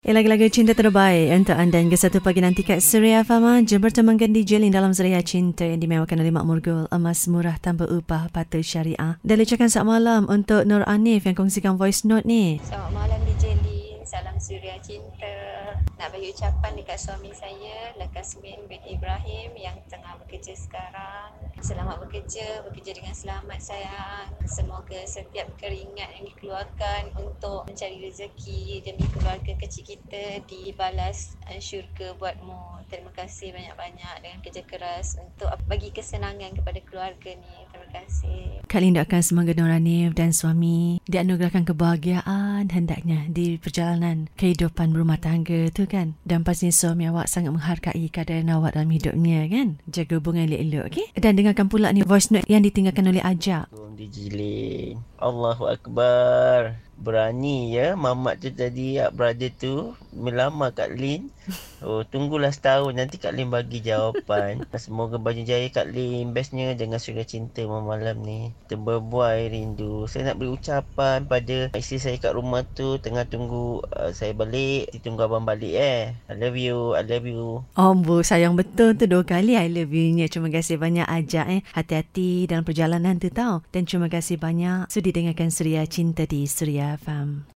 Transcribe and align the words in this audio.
Eh, 0.00 0.16
Lagu-lagu 0.16 0.48
cinta 0.48 0.72
terbaik 0.72 1.28
untuk 1.28 1.60
anda 1.60 1.76
hingga 1.76 1.92
satu 1.92 2.24
pagi 2.24 2.40
nanti 2.40 2.64
kat 2.64 2.80
Suria 2.80 3.20
Fama 3.20 3.60
Jom 3.60 3.84
bertemankan 3.84 4.32
di 4.32 4.48
Jelin 4.48 4.72
dalam 4.72 4.96
Suria 4.96 5.20
Cinta 5.20 5.68
yang 5.68 5.76
dimewakan 5.76 6.24
oleh 6.24 6.32
Mak 6.32 6.48
Murgul 6.48 6.88
Emas 6.88 7.28
murah 7.28 7.60
tanpa 7.60 7.84
upah 7.84 8.32
patut 8.32 8.64
syariah. 8.64 9.20
Dan 9.20 9.44
ucapkan 9.44 9.68
selamat 9.68 9.92
malam 9.92 10.22
untuk 10.32 10.64
Nur 10.64 10.88
Anif 10.88 11.28
yang 11.28 11.36
kongsikan 11.36 11.76
voice 11.76 12.08
note 12.08 12.24
ni. 12.24 12.56
Selamat 12.64 12.96
malam 12.96 13.20
di 13.28 13.34
Jelin 13.44 14.00
Salam 14.08 14.40
Suria 14.40 14.80
Cinta. 14.80 15.36
Nak 16.00 16.16
bagi 16.16 16.32
ucapan 16.32 16.80
dekat 16.80 16.96
suami 16.96 17.28
saya 17.36 17.92
Lekasmin 18.00 18.56
bin 18.72 18.80
Ibrahim 18.88 19.52
Yang 19.52 19.84
tengah 19.92 20.16
bekerja 20.24 20.56
sekarang 20.56 21.28
Selamat 21.60 22.00
bekerja 22.00 22.64
Bekerja 22.64 22.96
dengan 22.96 23.12
selamat 23.12 23.60
sayang. 23.60 24.32
Semoga 24.48 25.04
setiap 25.04 25.44
keringat 25.60 26.08
yang 26.16 26.24
dikeluarkan 26.32 27.12
Untuk 27.20 27.68
mencari 27.68 28.00
rezeki 28.00 28.80
Demi 28.80 29.04
keluarga 29.12 29.52
kecil 29.60 29.84
kita 29.84 30.40
Dibalas 30.48 31.36
eh, 31.52 31.60
syurga 31.60 32.16
buatmu. 32.16 32.88
Terima 32.88 33.12
kasih 33.12 33.52
banyak-banyak 33.52 34.24
Dengan 34.24 34.40
kerja 34.40 34.64
keras 34.64 35.20
Untuk 35.20 35.52
bagi 35.68 35.92
kesenangan 35.92 36.56
kepada 36.56 36.80
keluarga 36.80 37.36
ni. 37.36 37.54
Terima 37.68 37.88
kasih 37.92 38.59
Kali 38.70 38.94
ini 38.94 39.02
doakan 39.02 39.18
semoga 39.18 39.50
Nur 39.58 39.66
Anif 39.66 40.14
dan 40.14 40.30
suami 40.30 41.02
Dianugerahkan 41.10 41.66
kebahagiaan 41.66 42.70
hendaknya 42.70 43.26
Di 43.26 43.58
perjalanan 43.58 44.30
kehidupan 44.38 44.94
berumah 44.94 45.18
tangga 45.18 45.74
tu 45.74 45.90
kan 45.90 46.14
Dan 46.22 46.46
pastinya 46.46 46.70
suami 46.70 47.10
awak 47.10 47.26
sangat 47.26 47.50
menghargai 47.50 48.06
keadaan 48.14 48.46
awak 48.54 48.78
dalam 48.78 48.94
hidupnya 48.94 49.50
kan 49.50 49.82
Jaga 49.90 50.22
hubungan 50.22 50.46
elok-elok 50.46 50.86
okay? 50.86 51.10
Dan 51.18 51.34
dengarkan 51.34 51.66
pula 51.66 51.90
ni 51.90 52.06
voice 52.06 52.30
note 52.30 52.46
yang 52.46 52.62
ditinggalkan 52.62 53.10
oleh 53.10 53.18
Ajak 53.26 53.66
dijilin. 54.00 54.96
Allahu 55.20 55.68
Akbar. 55.68 56.80
Berani 57.00 57.72
ya 57.72 57.96
mamat 57.96 58.44
tu 58.44 58.52
tadi 58.52 59.00
Ak 59.00 59.16
brother 59.16 59.48
tu 59.56 59.96
melamar 60.12 60.76
Kak 60.76 60.92
Lin. 60.92 61.32
Oh 61.80 62.04
tunggulah 62.04 62.52
setahun 62.52 62.92
nanti 62.92 63.16
Kak 63.16 63.32
Lin 63.32 63.48
bagi 63.48 63.80
jawapan. 63.80 64.60
Semoga 64.76 65.16
baju 65.16 65.40
jaya 65.40 65.64
Kak 65.72 65.88
Lin 65.88 66.36
bestnya 66.36 66.76
dengan 66.76 67.00
surga 67.00 67.24
cinta 67.24 67.64
malam 67.64 68.20
ni. 68.20 68.52
Terberbuai 68.68 69.48
rindu. 69.48 70.04
Saya 70.12 70.28
nak 70.28 70.44
beri 70.44 70.52
ucapan 70.52 71.24
pada 71.24 71.72
isteri 71.72 71.98
saya 72.04 72.16
kat 72.20 72.36
rumah 72.36 72.68
tu 72.76 73.00
tengah 73.00 73.24
tunggu 73.24 73.80
uh, 73.96 74.12
saya 74.12 74.36
balik. 74.36 74.92
Tunggu 75.00 75.24
abang 75.24 75.48
balik 75.48 75.72
eh. 75.72 76.12
I 76.28 76.36
love 76.36 76.60
you. 76.60 76.92
I 76.92 77.04
love 77.08 77.24
you. 77.24 77.64
Bu 77.76 78.20
sayang 78.20 78.60
betul 78.60 78.96
tu 78.96 79.08
dua 79.08 79.24
kali 79.24 79.56
I 79.56 79.68
love 79.68 79.92
you-nya 79.92 80.30
Terima 80.30 80.48
kasih 80.48 80.80
banyak 80.80 81.04
Ajak 81.04 81.46
eh 81.52 81.60
Hati-hati 81.76 82.48
dalam 82.48 82.64
perjalanan 82.64 83.20
tu 83.20 83.28
tau 83.28 83.60
Dan 83.74 83.84
terima 83.84 84.08
kasih 84.08 84.40
banyak 84.40 84.88
Sudi 84.88 85.09
dengarkan 85.10 85.50
Suria 85.50 85.86
Cinta 85.86 86.26
di 86.26 86.46
Suria 86.46 86.94
FM 86.96 87.46